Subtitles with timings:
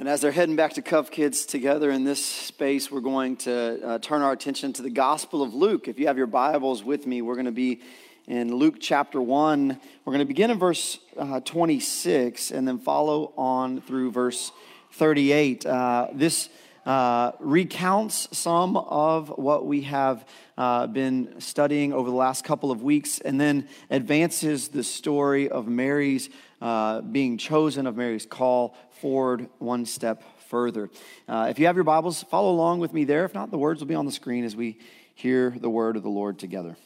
[0.00, 3.86] And as they're heading back to Cuff Kids together in this space, we're going to
[3.86, 5.88] uh, turn our attention to the Gospel of Luke.
[5.88, 7.82] If you have your Bibles with me, we're going to be
[8.26, 9.78] in Luke chapter 1.
[10.06, 14.52] We're going to begin in verse uh, 26 and then follow on through verse
[14.92, 15.66] 38.
[15.66, 16.48] Uh, this
[16.86, 20.24] uh, recounts some of what we have
[20.56, 25.68] uh, been studying over the last couple of weeks and then advances the story of
[25.68, 26.30] Mary's
[26.62, 30.90] uh, being chosen, of Mary's call forward one step further.
[31.26, 33.24] Uh, if you have your Bibles, follow along with me there.
[33.24, 34.78] If not, the words will be on the screen as we
[35.14, 36.76] hear the word of the Lord together.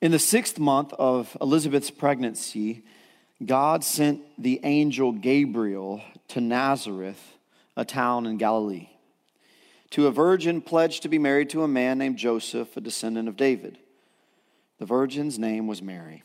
[0.00, 2.82] In the sixth month of Elizabeth's pregnancy,
[3.44, 7.36] God sent the angel Gabriel to Nazareth,
[7.76, 8.88] a town in Galilee,
[9.90, 13.36] to a virgin pledged to be married to a man named Joseph, a descendant of
[13.36, 13.78] David.
[14.78, 16.24] The virgin's name was Mary.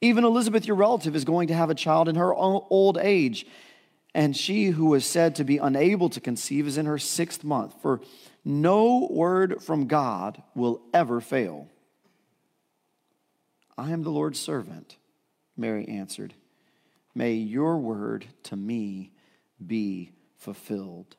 [0.00, 3.46] Even Elizabeth, your relative, is going to have a child in her old age.
[4.14, 7.74] And she who was said to be unable to conceive is in her sixth month.
[7.82, 8.00] For
[8.44, 11.68] no word from God will ever fail.
[13.76, 14.96] I am the Lord's servant,
[15.56, 16.34] Mary answered.
[17.14, 19.12] May your word to me
[19.64, 21.16] be fulfilled.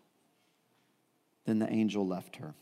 [1.45, 2.55] Then the angel left her.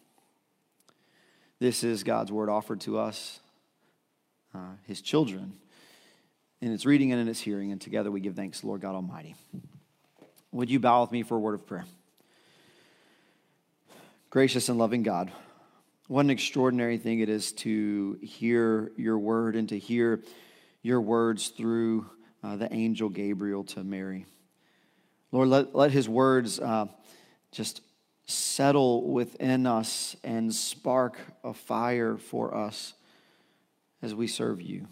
[1.60, 3.40] This is God's word offered to us,
[4.54, 5.54] uh, his children
[6.62, 7.72] in its reading and in its hearing.
[7.72, 9.36] And together we give thanks, Lord God Almighty.
[10.52, 11.86] Would you bow with me for a word of prayer?
[14.30, 15.31] Gracious and loving God,
[16.08, 20.22] what an extraordinary thing it is to hear your word and to hear
[20.81, 22.09] your words through
[22.44, 24.25] uh, the angel Gabriel to Mary.
[25.31, 26.88] Lord, let, let his words uh,
[27.52, 27.81] just
[28.25, 32.94] settle within us and spark a fire for us
[34.02, 34.88] as we serve you.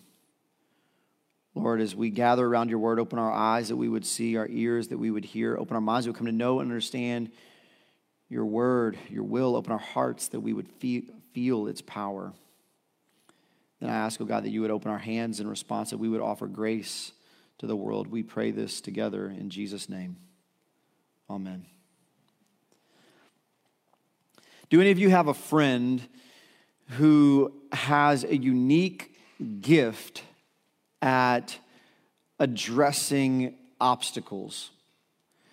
[1.57, 4.47] Lord, as we gather around your word, open our eyes that we would see, our
[4.49, 6.69] ears that we would hear, open our minds that we would come to know and
[6.69, 7.31] understand
[8.29, 11.03] your word, your will, open our hearts that we would feel,
[11.33, 12.33] feel its power.
[13.79, 16.09] Then I ask, oh God, that you would open our hands in response, that we
[16.09, 17.11] would offer grace
[17.59, 18.07] to the world.
[18.07, 20.17] We pray this together in Jesus' name.
[21.29, 21.65] Amen.
[24.69, 26.07] Do any of you have a friend
[26.91, 29.15] who has a unique
[29.61, 30.23] gift
[31.01, 31.57] at
[32.39, 34.71] addressing obstacles.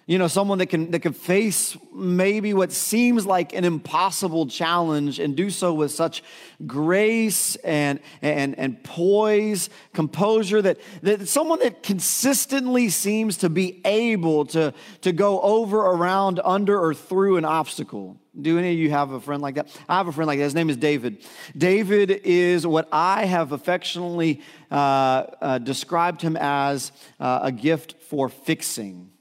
[0.06, 5.18] You know, someone that can, that can face maybe what seems like an impossible challenge
[5.18, 6.22] and do so with such
[6.66, 14.44] grace and, and, and poise, composure, that, that someone that consistently seems to be able
[14.46, 18.18] to, to go over, around, under, or through an obstacle.
[18.38, 19.74] Do any of you have a friend like that?
[19.88, 20.44] I have a friend like that.
[20.44, 21.24] His name is David.
[21.56, 28.28] David is what I have affectionately uh, uh, described him as uh, a gift for
[28.28, 29.12] fixing.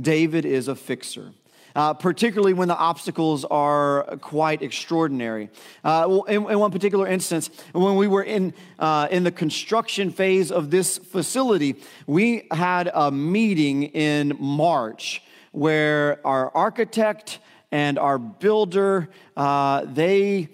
[0.00, 1.32] David is a fixer.
[1.74, 5.48] Uh, particularly when the obstacles are quite extraordinary.
[5.82, 10.52] Uh, in, in, one particular instance, when we were in, uh, in the construction phase
[10.52, 11.76] of this facility,
[12.06, 15.22] we had a meeting in March
[15.52, 17.38] where our architect
[17.70, 20.50] and our builder, uh, they,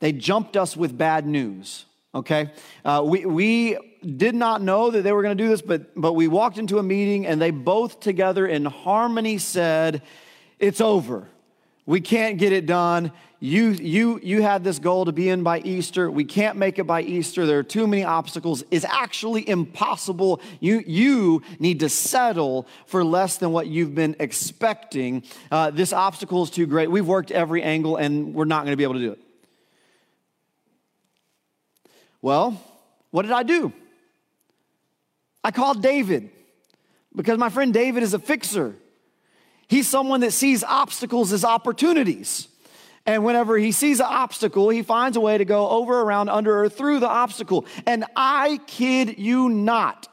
[0.00, 2.50] they jumped us with bad news, okay?
[2.84, 6.12] Uh, we, we did not know that they were going to do this, but, but
[6.12, 10.02] we walked into a meeting and they both together in harmony said,
[10.58, 11.28] It's over.
[11.84, 13.12] We can't get it done.
[13.40, 16.08] You, you, you had this goal to be in by Easter.
[16.08, 17.44] We can't make it by Easter.
[17.44, 18.62] There are too many obstacles.
[18.70, 20.40] It's actually impossible.
[20.60, 25.24] You, you need to settle for less than what you've been expecting.
[25.50, 26.88] Uh, this obstacle is too great.
[26.88, 29.31] We've worked every angle and we're not going to be able to do it.
[32.22, 32.58] Well,
[33.10, 33.72] what did I do?
[35.44, 36.30] I called David
[37.14, 38.76] Because my friend David is a fixer.
[39.68, 42.48] He's someone that sees obstacles as opportunities.
[43.04, 46.62] And whenever he sees an obstacle, he finds a way to go over, around, under,
[46.62, 47.66] or through the obstacle.
[47.84, 50.08] And I kid you not,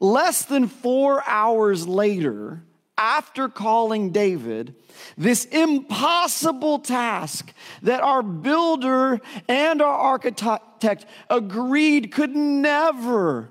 [0.00, 2.62] less than four hours later,
[2.98, 4.74] after calling David,
[5.16, 7.52] this impossible task
[7.82, 13.50] that our builder and our architect agreed could never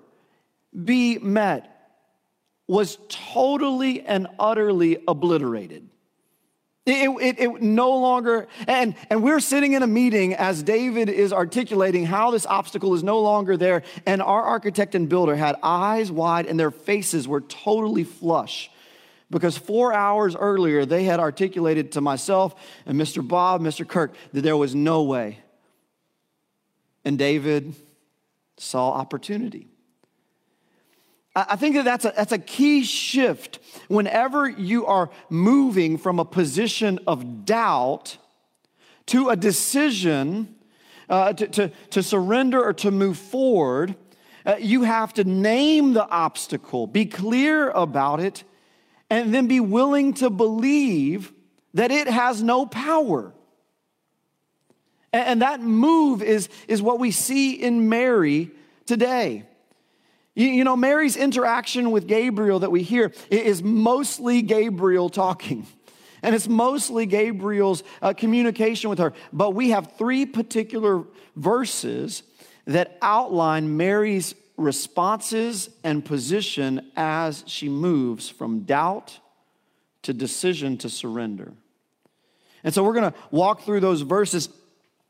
[0.83, 1.73] be met
[2.67, 5.87] was totally and utterly obliterated.
[6.85, 11.33] It, it, it, no longer, and, and we're sitting in a meeting as David is
[11.33, 13.83] articulating how this obstacle is no longer there.
[14.05, 18.69] And our architect and builder had eyes wide and their faces were totally flush
[19.29, 23.25] because four hours earlier they had articulated to myself and Mr.
[23.27, 23.87] Bob, Mr.
[23.87, 25.39] Kirk, that there was no way.
[27.03, 27.75] And David
[28.57, 29.67] saw opportunity.
[31.35, 33.59] I think that that's a, that's a key shift
[33.89, 38.17] whenever you are moving from a position of doubt
[39.07, 40.55] to a decision
[41.09, 43.95] uh, to, to, to, surrender or to move forward.
[44.47, 48.43] Uh, you have to name the obstacle, be clear about it,
[49.09, 51.33] and then be willing to believe
[51.73, 53.33] that it has no power.
[55.13, 58.51] And, that move is, is what we see in Mary
[58.85, 59.45] today.
[60.35, 65.65] You, you know, Mary's interaction with Gabriel that we hear is mostly Gabriel talking.
[66.23, 69.13] And it's mostly Gabriel's uh, communication with her.
[69.31, 71.03] But we have three particular
[71.35, 72.23] verses
[72.65, 79.19] that outline Mary's responses and position as she moves from doubt
[80.01, 81.53] to decision to surrender.
[82.63, 84.49] And so we're going to walk through those verses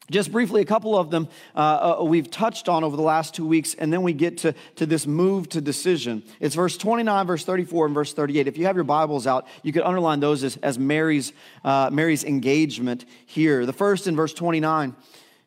[0.09, 3.45] just briefly, a couple of them uh, uh, we've touched on over the last two
[3.45, 6.23] weeks, and then we get to, to this move to decision.
[6.39, 8.47] It's verse 29, verse 34, and verse 38.
[8.47, 11.33] If you have your Bibles out, you could underline those as, as Mary's,
[11.65, 13.65] uh, Mary's engagement here.
[13.65, 14.95] The first in verse 29,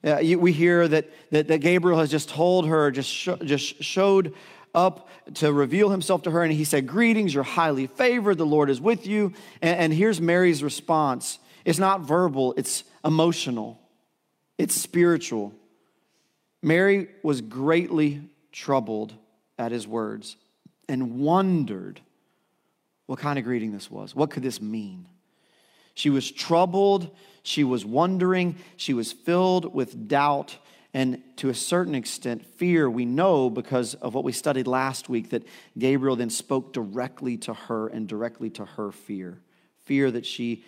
[0.04, 3.82] uh, you, we hear that, that, that, Gabriel has just told her, just, sh- just
[3.82, 4.34] showed
[4.74, 8.70] up to reveal himself to her, and he said, Greetings, you're highly favored, the Lord
[8.70, 9.34] is with you.
[9.60, 13.80] and, and here's Mary's response it's not verbal, it's emotional
[14.60, 15.54] it's spiritual.
[16.62, 18.20] Mary was greatly
[18.52, 19.14] troubled
[19.58, 20.36] at his words
[20.86, 21.98] and wondered
[23.06, 24.14] what kind of greeting this was.
[24.14, 25.06] What could this mean?
[25.94, 30.56] She was troubled, she was wondering, she was filled with doubt,
[30.92, 32.90] and to a certain extent, fear.
[32.90, 35.44] We know because of what we studied last week that
[35.78, 39.40] Gabriel then spoke directly to her and directly to her fear
[39.90, 40.64] fear that she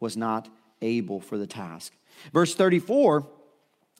[0.00, 0.50] was not
[0.82, 1.94] able for the task.
[2.30, 3.26] Verse 34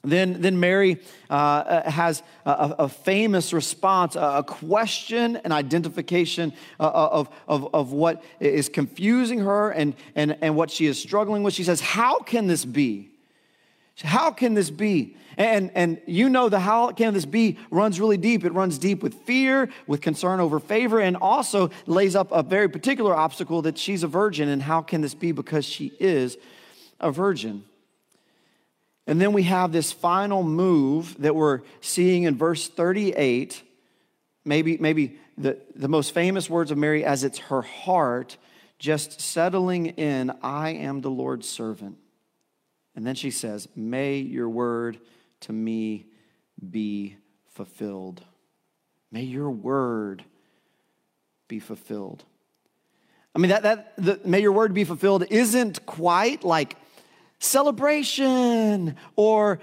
[0.03, 0.99] then, then Mary
[1.29, 7.73] uh, uh, has a, a, famous response, a question, an identification uh, uh, of, of,
[7.73, 11.53] of what is confusing her and, and, and what she is struggling with.
[11.53, 13.09] She says, How can this be?
[14.03, 15.17] How can this be?
[15.37, 18.43] And, and you know the how can this be runs really deep.
[18.45, 22.69] It runs deep with fear, with concern over favor, and also lays up a very
[22.69, 24.49] particular obstacle that she's a virgin.
[24.49, 25.31] And how can this be?
[25.31, 26.37] Because she is
[26.99, 27.65] a virgin.
[29.07, 33.63] And then we have this final move that we're seeing in verse 38.
[34.43, 38.37] Maybe, maybe the, the most famous words of Mary as it's her heart
[38.79, 41.97] just settling in, I am the Lord's servant.
[42.95, 44.99] And then she says, May your word
[45.41, 46.05] to me
[46.69, 47.15] be
[47.47, 48.23] fulfilled.
[49.11, 50.23] May your word
[51.47, 52.23] be fulfilled.
[53.33, 56.75] I mean, that, that the, may your word be fulfilled isn't quite like
[57.39, 59.59] celebration or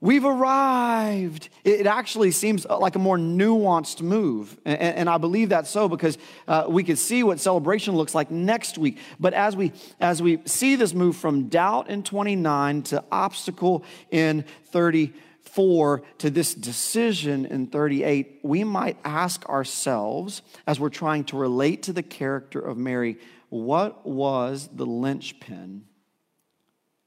[0.00, 1.48] we've arrived.
[1.64, 4.58] It actually seems like a more nuanced move.
[4.64, 6.18] And, I believe that's so because
[6.48, 8.98] uh, we could see what celebration looks like next week.
[9.18, 14.44] But as we, as we see this move from doubt in 29 to obstacle in
[14.66, 21.84] 34 to this decision in 38, we might ask ourselves as we're trying to relate
[21.84, 23.18] to the character of Mary,
[23.48, 25.84] what was the linchpin?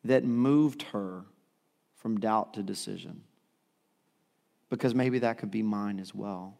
[0.03, 1.25] That moved her
[1.97, 3.21] from doubt to decision.
[4.69, 6.57] Because maybe that could be mine as well.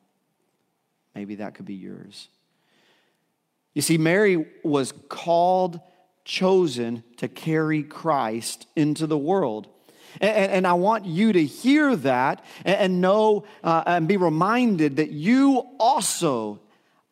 [1.15, 2.27] Maybe that could be yours.
[3.74, 5.79] You see, Mary was called,
[6.25, 9.67] chosen to carry Christ into the world.
[10.19, 15.12] And, and, I want you to hear that and, know uh, and be reminded that
[15.12, 16.60] you also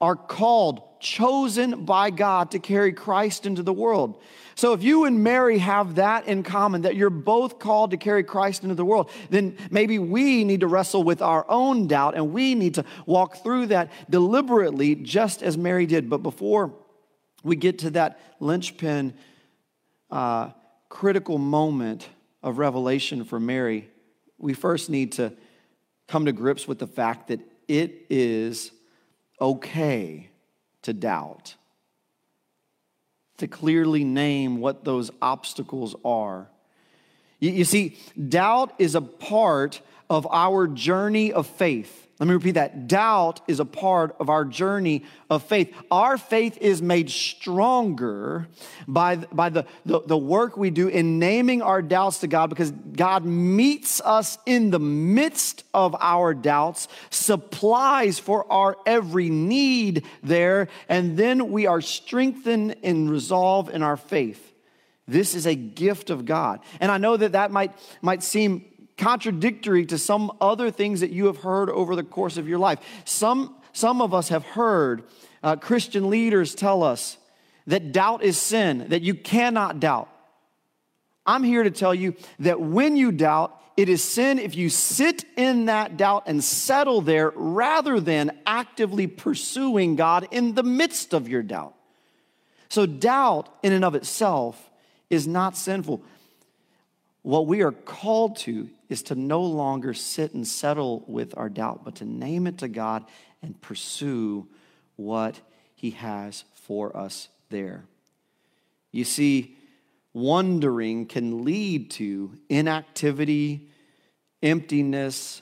[0.02, 4.22] are called, chosen by God to carry Christ into the world.
[4.56, 8.24] So if you and Mary have that in common, that you're both called to carry
[8.24, 12.34] Christ into the world, then maybe we need to wrestle with our own doubt and
[12.34, 16.10] we need to walk through that deliberately, just as Mary did.
[16.10, 16.74] But before
[17.44, 19.14] we get to that linchpin,
[20.10, 20.50] uh,
[20.90, 22.10] critical moment
[22.42, 23.88] of revelation for Mary,
[24.40, 25.34] we first need to
[26.08, 28.72] come to grips with the fact that it is
[29.40, 30.30] okay
[30.88, 31.56] to doubt
[33.40, 36.48] to clearly name what those obstacles are.
[37.42, 37.98] You, see,
[38.30, 42.08] doubt is a part of our journey of faith.
[42.20, 42.88] Let me repeat that.
[42.88, 45.72] Doubt is a part of our journey of faith.
[45.92, 48.48] Our faith is made stronger
[48.88, 52.72] by, by the, the, the, work we do in naming our doubts to God because
[52.72, 60.70] God meets us in the midst of our doubts, supplies for our every need there,
[60.90, 64.54] and then we are strengthened in resolve in our faith.
[65.08, 66.62] This is a gift of God.
[66.80, 68.66] And I know that that might, might seem
[68.98, 72.80] contradictory to some other things that you have heard over the course of your life.
[73.06, 75.04] Some, some of us have heard
[75.44, 77.18] uh, Christian leaders tell us
[77.68, 80.10] that doubt is sin, that you cannot doubt.
[81.26, 85.26] I'm here to tell you that when you doubt, it is sin if you sit
[85.36, 91.28] in that doubt and settle there rather than actively pursuing God in the midst of
[91.28, 91.76] your doubt.
[92.70, 94.72] So, doubt in and of itself
[95.10, 96.02] is not sinful.
[97.28, 101.84] What we are called to is to no longer sit and settle with our doubt,
[101.84, 103.04] but to name it to God
[103.42, 104.48] and pursue
[104.96, 105.38] what
[105.76, 107.84] He has for us there.
[108.94, 109.58] You see,
[110.14, 113.68] wondering can lead to inactivity,
[114.42, 115.42] emptiness,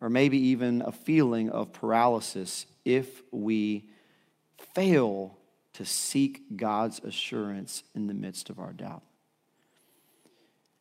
[0.00, 3.90] or maybe even a feeling of paralysis if we
[4.72, 5.36] fail
[5.72, 9.02] to seek God's assurance in the midst of our doubt.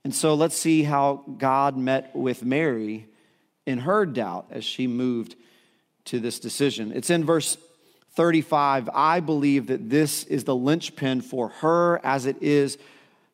[0.03, 3.07] And so let's see how God met with Mary
[3.65, 5.35] in her doubt as she moved
[6.05, 6.91] to this decision.
[6.93, 7.57] It's in verse
[8.13, 8.89] 35.
[8.93, 12.77] I believe that this is the linchpin for her as it is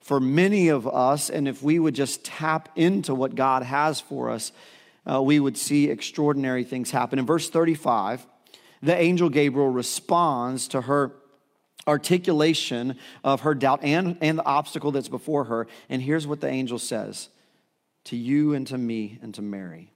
[0.02, 1.30] for many of us.
[1.30, 4.52] And if we would just tap into what God has for us,
[5.10, 7.18] uh, we would see extraordinary things happen.
[7.18, 8.28] In verse 35,
[8.82, 11.14] the angel Gabriel responds to her
[11.88, 15.68] articulation of her doubt and, and the obstacle that's before her.
[15.90, 17.30] And here's what the angel says
[18.06, 19.92] to you and to me and to Mary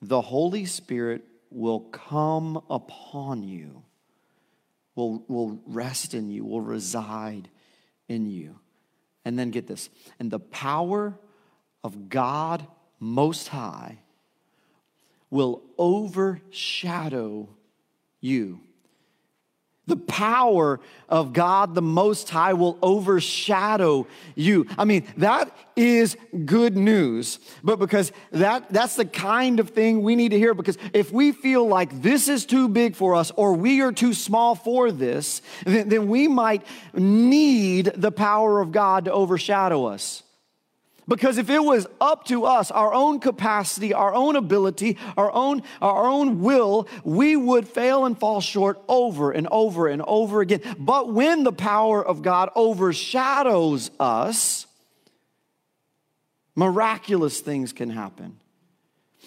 [0.00, 3.82] The Holy Spirit will come upon you,
[4.94, 7.48] will, will rest in you, will reside
[8.08, 8.58] in you.
[9.24, 11.14] And then get this and the power
[11.84, 12.66] of God
[12.98, 13.98] Most High
[15.30, 17.48] will overshadow
[18.20, 18.60] you.
[19.86, 24.06] The power of God the Most High will overshadow
[24.36, 24.66] you.
[24.78, 27.40] I mean, that is good news.
[27.64, 31.32] But because that, that's the kind of thing we need to hear, because if we
[31.32, 35.42] feel like this is too big for us or we are too small for this,
[35.64, 40.22] then, then we might need the power of God to overshadow us.
[41.10, 45.64] Because if it was up to us, our own capacity, our own ability, our own,
[45.82, 50.60] our own will, we would fail and fall short over and over and over again.
[50.78, 54.68] But when the power of God overshadows us,
[56.54, 58.38] miraculous things can happen.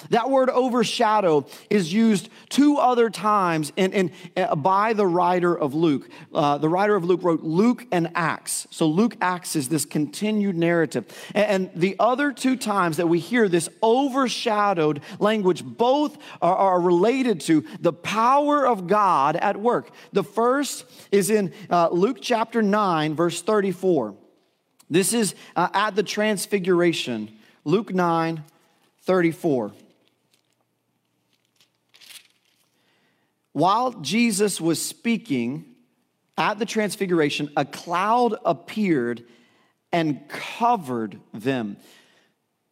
[0.09, 5.73] That word overshadow is used two other times in, in, uh, by the writer of
[5.73, 6.09] Luke.
[6.33, 8.67] Uh, the writer of Luke wrote Luke and Acts.
[8.71, 11.05] So Luke Acts is this continued narrative.
[11.35, 16.81] And, and, the other two times that we hear this overshadowed language, both are, are
[16.81, 19.91] related to the power of God at work.
[20.11, 24.15] The first is in uh, Luke chapter 9, verse 34.
[24.89, 27.31] This is uh, at the transfiguration.
[27.63, 28.43] Luke 9,
[29.03, 29.73] 34.
[33.53, 35.65] While Jesus was speaking
[36.37, 39.23] at the transfiguration, a cloud appeared
[39.91, 41.77] and covered them.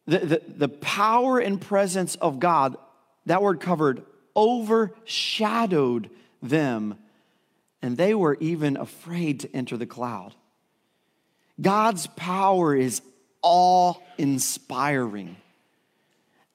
[0.06, 2.76] The, the, the power and presence of God,
[3.26, 4.02] that word covered,
[4.36, 6.10] overshadowed
[6.42, 6.98] them,
[7.80, 10.34] and they were even afraid to enter the cloud.
[11.60, 13.02] God's power is
[13.42, 15.36] awe inspiring.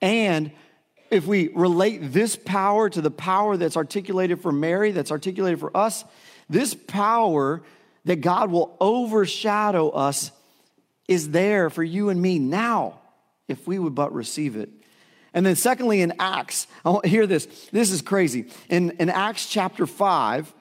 [0.01, 0.51] And
[1.11, 5.75] if we relate this power to the power that's articulated for Mary, that's articulated for
[5.75, 6.03] us,
[6.49, 7.61] this power
[8.05, 10.31] that God will overshadow us
[11.07, 12.99] is there for you and me now,
[13.47, 14.69] if we would but receive it.
[15.33, 17.45] And then, secondly, in Acts, I want to hear this.
[17.71, 18.49] This is crazy.
[18.69, 20.53] In, in Acts chapter 5,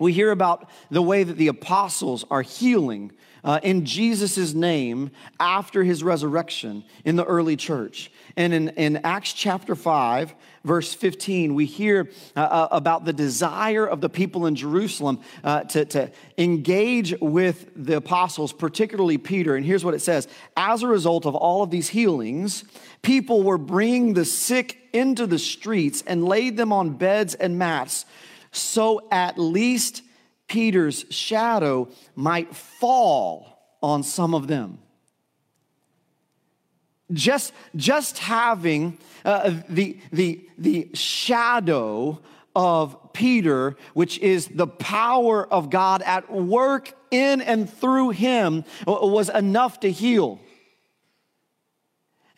[0.00, 3.12] We hear about the way that the apostles are healing
[3.44, 8.10] uh, in Jesus' name after his resurrection in the early church.
[8.36, 13.86] And in, in Acts chapter 5, verse 15, we hear uh, uh, about the desire
[13.86, 19.56] of the people in Jerusalem uh, to, to engage with the apostles, particularly Peter.
[19.56, 22.64] And here's what it says As a result of all of these healings,
[23.02, 28.04] people were bringing the sick into the streets and laid them on beds and mats,
[28.52, 30.02] so at least
[30.50, 33.46] Peter's shadow might fall
[33.80, 34.78] on some of them.
[37.12, 42.20] Just, just having uh, the, the, the shadow
[42.56, 49.28] of Peter, which is the power of God at work in and through him, was
[49.28, 50.40] enough to heal.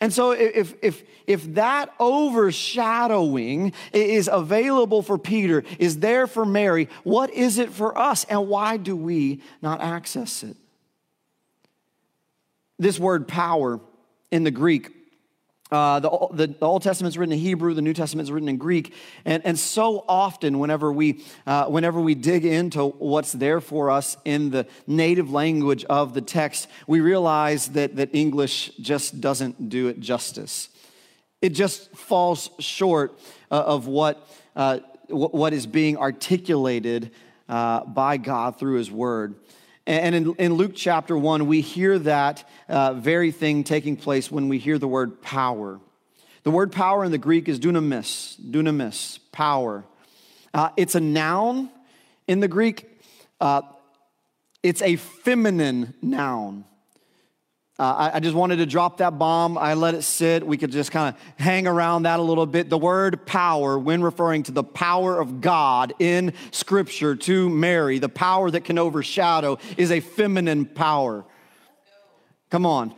[0.03, 6.89] And so, if, if, if that overshadowing is available for Peter, is there for Mary,
[7.05, 10.57] what is it for us, and why do we not access it?
[12.77, 13.79] This word power
[14.29, 14.91] in the Greek.
[15.73, 16.09] Uh, the,
[16.47, 18.93] the, Old Testament's written in Hebrew, the New Testament's written in Greek.
[19.25, 24.15] And, and so often, whenever we, uh, whenever we dig into what's there for us
[24.23, 29.87] in the native language of the text, we realize that, that English just doesn't do
[29.87, 30.69] it justice.
[31.41, 34.77] It just falls short uh, of what, uh,
[35.07, 37.09] what is being articulated
[37.49, 39.33] uh, by God through His Word.
[39.85, 44.47] And in, in, Luke chapter 1, we hear that uh, very thing taking place when
[44.47, 45.79] we hear the word power.
[46.43, 49.83] The word power in the Greek is dunamis, dunamis, power.
[50.53, 51.69] Uh, it's a noun
[52.27, 52.89] in the Greek,
[53.41, 53.61] uh,
[54.61, 56.63] it's a feminine noun.
[57.79, 59.57] Uh, I, I, just wanted to drop that bomb.
[59.57, 60.45] I let it sit.
[60.45, 62.69] We could just kind of hang around that a little bit.
[62.69, 68.09] The word power, when referring to the power of God in Scripture to Mary, the
[68.09, 71.25] power that can overshadow, is a feminine power.
[72.51, 72.93] Come on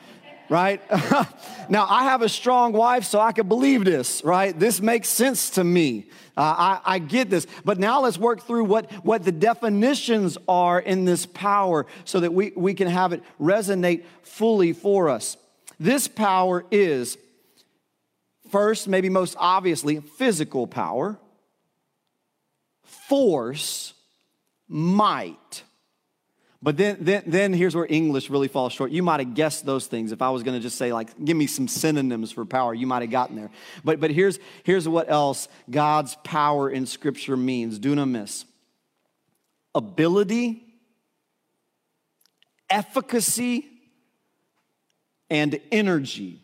[0.50, 0.82] right?
[1.70, 4.58] now, I have a strong wife, so I can believe this, right?
[4.58, 6.08] This makes sense to me.
[6.38, 7.48] Uh, I, I get this.
[7.64, 12.34] But now let's work through what, what the definitions are in this power so that
[12.34, 15.38] we, we can have it resonate fully for us.
[15.79, 17.18] This power is,
[18.51, 21.18] first, maybe most obviously, physical power,
[22.84, 23.94] force,
[24.68, 25.64] might.
[26.66, 28.90] But then, then, then here's where English really falls short.
[28.90, 30.12] You might have guessed those things.
[30.12, 32.88] If I was going to just say, like, give me some synonyms for power, you
[32.88, 33.51] might have gotten there.
[33.84, 38.46] But, but here's, here's what else God's power in Scripture means dunamis
[39.75, 40.66] ability,
[42.68, 43.68] efficacy,
[45.30, 46.42] and energy.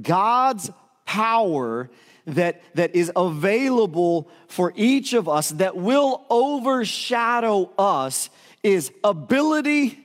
[0.00, 0.70] God's
[1.04, 1.90] power
[2.28, 8.30] that, that is available for each of us that will overshadow us
[8.62, 9.98] is ability,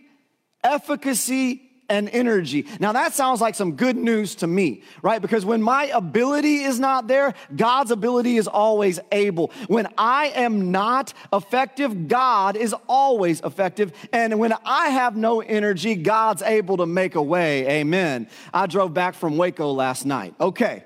[0.64, 2.66] efficacy, and energy.
[2.80, 5.22] Now, that sounds like some good news to me, right?
[5.22, 9.52] Because when my ability is not there, God's ability is always able.
[9.68, 13.92] When I am not effective, God is always effective.
[14.12, 17.68] And when I have no energy, God's able to make a way.
[17.82, 18.28] Amen.
[18.54, 20.34] I drove back from Waco last night.
[20.40, 20.84] Okay.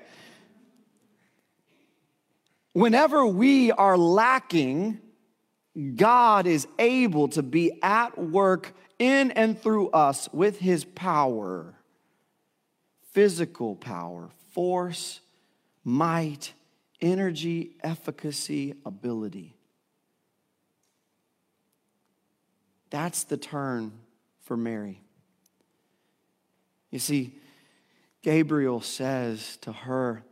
[2.72, 5.00] Whenever we are lacking,
[5.96, 11.74] God is able to be at work in and through us with his power
[13.18, 15.20] physical power, force,
[15.82, 16.52] might,
[17.00, 19.56] energy, efficacy, ability.
[22.90, 23.90] That's the turn
[24.42, 25.02] for Mary.
[26.92, 27.34] You see,
[28.22, 30.22] Gabriel says to her,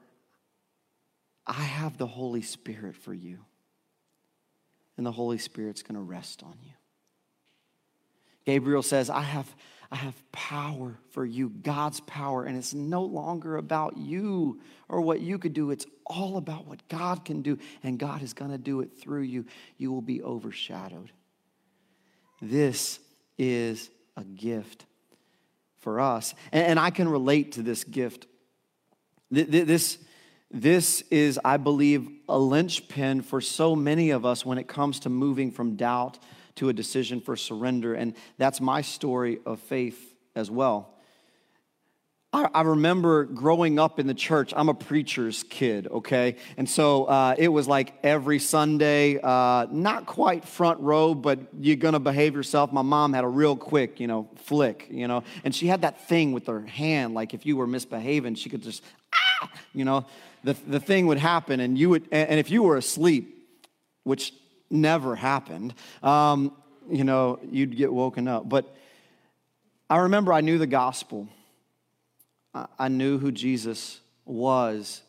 [1.47, 3.39] I have the Holy Spirit for you.
[4.97, 6.73] And the Holy Spirit's going to rest on you.
[8.47, 9.55] Gabriel says, I have,
[9.91, 15.21] I have power for you, God's power, and it's no longer about you or what
[15.21, 15.71] you could do.
[15.71, 19.23] It's all about what God can do, and God is going to do it through
[19.23, 19.45] you.
[19.77, 21.11] You will be overshadowed.
[22.41, 23.01] This
[23.37, 24.87] is a gift
[25.79, 26.35] for us.
[26.53, 28.27] And, and I can relate to this gift.
[29.31, 29.99] This,
[30.51, 35.11] this is, I believe, a linchpin for so many of us when it comes to
[35.11, 36.19] moving from doubt
[36.57, 37.95] to a decision for surrender.
[37.95, 40.97] And that's my story of faith as well.
[42.33, 44.53] I, remember growing up in the church.
[44.55, 46.37] I'm a preacher's kid, okay?
[46.59, 51.77] And so uh, it was like every Sunday, uh, not quite front row, but you're
[51.77, 52.73] gonna behave yourself.
[52.73, 56.09] My mom had a real quick, you know, flick, you know, and she had that
[56.09, 58.83] thing with her hand, like if you were misbehaving, she could just,
[59.75, 60.07] you know,
[60.45, 63.33] the, the thing would happen and you would, and if you were asleep,
[64.05, 64.33] which
[64.71, 66.53] never happened, um,
[66.91, 68.49] you know, you'd get woken up.
[68.49, 68.75] But
[69.91, 71.29] I remember I knew the gospel,
[72.79, 75.03] I knew who Jesus was.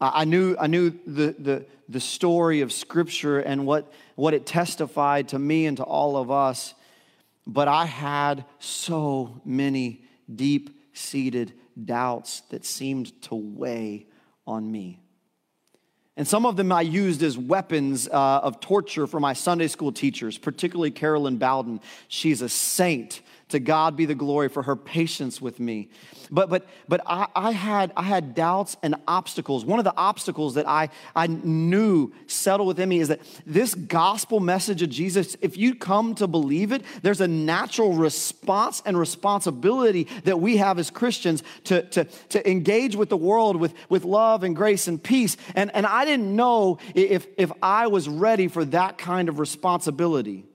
[0.00, 5.28] I knew, I knew the, the, the story of Scripture and what, what it testified
[5.28, 6.74] to me and to all of us,
[7.46, 10.02] but I had so many
[10.34, 14.06] deep seated doubts that seemed to weigh
[14.46, 15.00] on me.
[16.16, 19.92] And some of them I used as weapons uh, of torture for my Sunday school
[19.92, 21.80] teachers, particularly Carolyn Bowden.
[22.08, 23.22] She's a saint.
[23.52, 25.88] To God be the glory for her patience with me.
[26.30, 29.66] But, but, but I, I, had, I had doubts and obstacles.
[29.66, 34.40] One of the obstacles that I, I knew settled within me is that this gospel
[34.40, 40.08] message of Jesus, if you come to believe it, there's a natural response and responsibility
[40.24, 44.42] that we have as Christians to, to, to engage with the world with, with love
[44.42, 45.36] and grace and peace.
[45.54, 50.46] And, and I didn't know if, if I was ready for that kind of responsibility.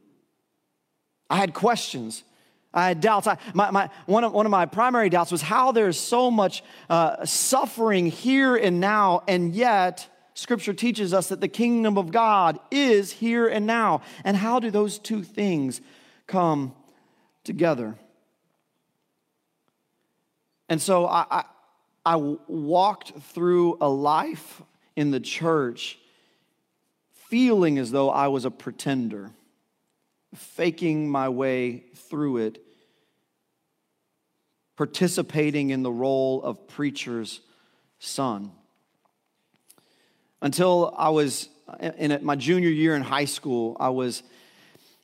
[1.29, 2.23] I had questions.
[2.73, 3.27] I had doubts.
[3.27, 6.63] I, my, my, one, of, one of my primary doubts was how there's so much
[6.89, 12.59] uh, suffering here and now, and yet Scripture teaches us that the kingdom of God
[12.69, 14.01] is here and now.
[14.23, 15.81] And how do those two things
[16.27, 16.75] come
[17.43, 17.95] together?
[20.69, 21.43] And so I, I,
[22.05, 24.61] I walked through a life
[24.95, 25.97] in the church
[27.11, 29.31] feeling as though I was a pretender,
[30.37, 32.63] faking my way through it
[34.77, 37.41] participating in the role of preacher's
[37.99, 38.51] son.
[40.39, 41.49] Until I was
[41.97, 44.21] in my junior year in high school, I was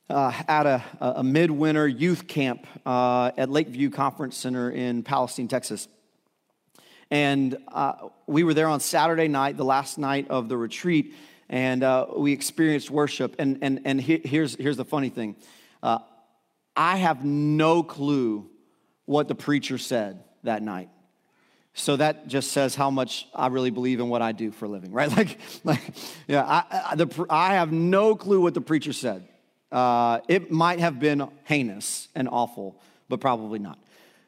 [0.08, 5.88] uh, at a, a, midwinter youth camp uh, at Lakeview Conference Center in Palestine, Texas.
[7.10, 7.94] And uh,
[8.26, 11.14] we were there on Saturday night, the last night of the retreat,
[11.48, 13.36] and uh, we experienced worship.
[13.38, 15.36] And, and, and here's, here's the funny thing
[15.82, 15.98] uh,
[16.76, 18.50] I have no clue
[19.04, 20.88] what the preacher said that night.
[21.74, 24.68] So that just says how much I really believe in what I do for a
[24.68, 25.10] living, right?
[25.10, 25.80] Like, like
[26.26, 29.28] yeah, I, I, the, I have no clue what the preacher said.
[29.70, 33.78] Uh, it might have been heinous and awful, but probably not.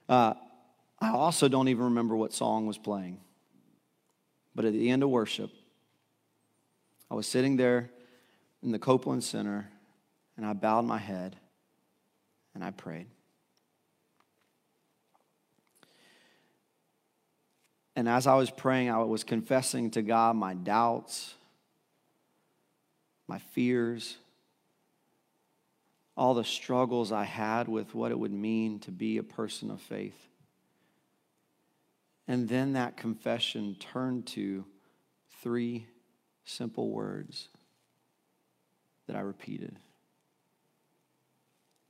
[0.08, 0.34] Uh,
[0.98, 3.20] I also don't even remember what song was playing.
[4.54, 5.50] But at the end of worship,
[7.10, 7.90] I was sitting there
[8.62, 9.68] in the Copeland Center
[10.36, 11.36] and I bowed my head
[12.54, 13.06] and I prayed.
[17.94, 21.34] And as I was praying, I was confessing to God my doubts,
[23.26, 24.18] my fears,
[26.16, 29.80] all the struggles I had with what it would mean to be a person of
[29.80, 30.28] faith.
[32.28, 34.64] And then that confession turned to
[35.42, 35.86] three
[36.46, 37.48] simple words
[39.06, 39.78] that I repeated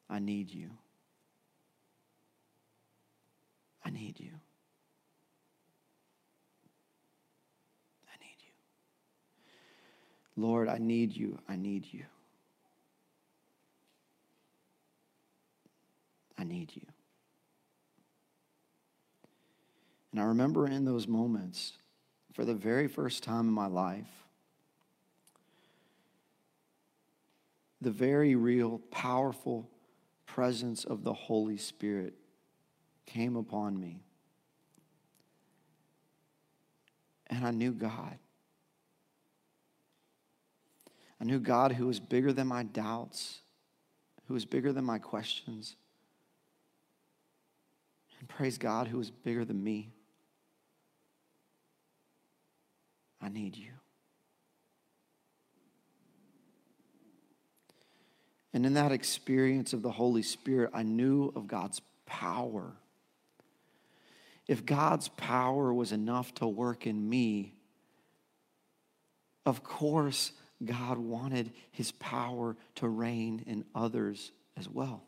[0.08, 0.70] I need you.
[3.84, 4.30] I need you.
[8.08, 8.52] I need you.
[10.36, 11.38] Lord, I need you.
[11.48, 12.04] I need you.
[16.38, 16.82] I need you.
[20.12, 21.72] And I remember in those moments,
[22.32, 24.25] for the very first time in my life,
[27.80, 29.70] the very real, powerful
[30.24, 32.14] presence of the Holy Spirit
[33.06, 34.02] came upon me.
[37.28, 38.18] And I knew God.
[41.20, 43.40] I knew God who was bigger than my doubts,
[44.26, 45.76] who was bigger than my questions.
[48.20, 49.92] And praise God who is bigger than me.
[53.20, 53.72] I need you.
[58.56, 62.72] And in that experience of the Holy Spirit, I knew of God's power.
[64.48, 67.52] If God's power was enough to work in me,
[69.44, 70.32] of course,
[70.64, 75.02] God wanted his power to reign in others as well.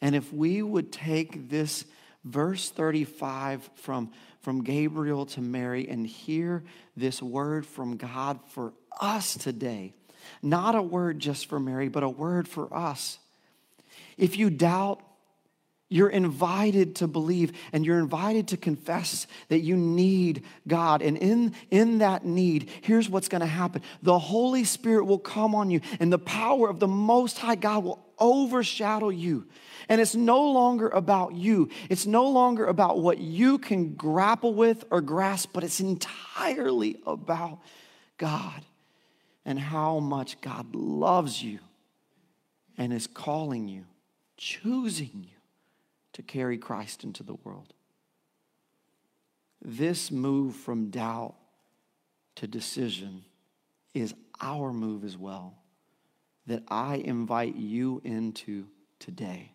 [0.00, 1.84] And if we would take this
[2.24, 6.64] verse 35 from, from Gabriel to Mary and hear
[6.96, 9.92] this word from God for us today,
[10.42, 13.18] not a word just for Mary, but a word for us.
[14.16, 15.02] If you doubt,
[15.92, 21.02] you're invited to believe and you're invited to confess that you need God.
[21.02, 25.54] And in, in that need, here's what's going to happen the Holy Spirit will come
[25.54, 29.46] on you, and the power of the Most High God will overshadow you.
[29.88, 34.84] And it's no longer about you, it's no longer about what you can grapple with
[34.90, 37.58] or grasp, but it's entirely about
[38.16, 38.64] God.
[39.50, 41.58] And how much God loves you
[42.78, 43.84] and is calling you,
[44.36, 45.36] choosing you
[46.12, 47.74] to carry Christ into the world.
[49.60, 51.34] This move from doubt
[52.36, 53.24] to decision
[53.92, 55.56] is our move as well
[56.46, 58.68] that I invite you into
[59.00, 59.50] today.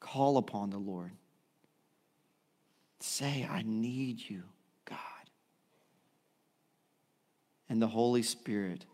[0.00, 1.12] Call upon the Lord.
[2.98, 4.42] Say, I need you,
[4.86, 4.98] God.
[7.68, 8.84] And the Holy Spirit,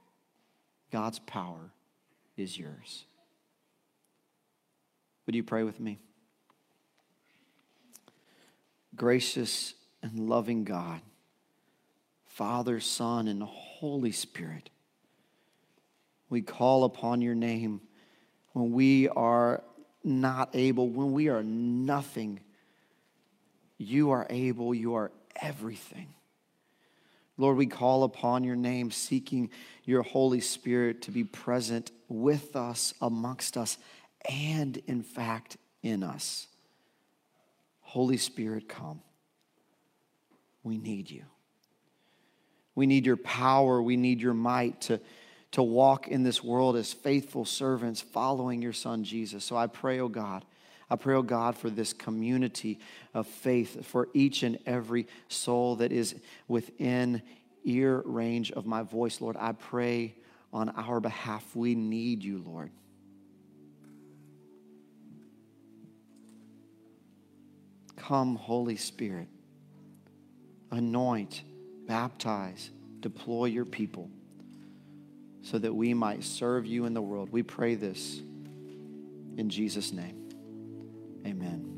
[0.90, 1.70] God's power,
[2.36, 3.04] is yours.
[5.26, 5.98] Would you pray with me?
[8.96, 11.00] Gracious and loving God,
[12.26, 14.70] Father, Son, and Holy Spirit,
[16.28, 17.80] we call upon your name
[18.52, 19.62] when we are
[20.02, 22.40] not able, when we are nothing.
[23.78, 25.10] You are able, you are
[25.40, 26.14] everything.
[27.36, 29.50] Lord, we call upon your name, seeking
[29.84, 33.76] your Holy Spirit to be present with us, amongst us,
[34.28, 36.46] and in fact, in us.
[37.80, 39.00] Holy Spirit, come.
[40.62, 41.24] We need you.
[42.74, 43.82] We need your power.
[43.82, 45.00] We need your might to,
[45.52, 49.44] to walk in this world as faithful servants following your Son, Jesus.
[49.44, 50.44] So I pray, oh God,
[50.90, 52.78] I pray, oh God, for this community
[53.14, 56.14] of faith, for each and every soul that is
[56.46, 57.22] within
[57.64, 59.36] ear range of my voice, Lord.
[59.38, 60.14] I pray
[60.52, 61.44] on our behalf.
[61.56, 62.70] We need you, Lord.
[67.96, 69.28] Come, Holy Spirit,
[70.70, 71.42] anoint,
[71.86, 72.70] baptize,
[73.00, 74.10] deploy your people
[75.42, 77.30] so that we might serve you in the world.
[77.30, 78.20] We pray this
[79.36, 80.23] in Jesus' name.
[81.26, 81.73] Amen.